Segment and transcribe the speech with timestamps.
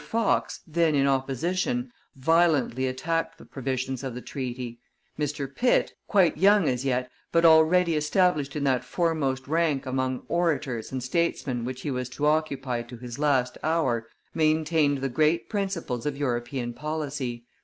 [0.01, 4.79] Fox, then in opposition, violently attacked the provisions of the treaty;
[5.19, 5.47] Mr.
[5.55, 11.03] Pitt, quite young as yet, but already established in that foremost rank among orators and
[11.03, 16.17] statesmen which he was to occupy to his last hour, maintained the great principles of
[16.17, 17.45] European policy.